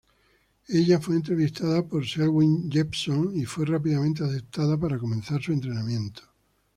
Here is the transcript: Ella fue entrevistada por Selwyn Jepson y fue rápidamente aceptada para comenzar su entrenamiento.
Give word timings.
Ella 0.67 0.99
fue 0.99 1.15
entrevistada 1.15 1.85
por 1.85 2.07
Selwyn 2.07 2.71
Jepson 2.71 3.35
y 3.37 3.45
fue 3.45 3.67
rápidamente 3.67 4.23
aceptada 4.23 4.75
para 4.75 4.97
comenzar 4.97 5.39
su 5.43 5.51
entrenamiento. 5.53 6.23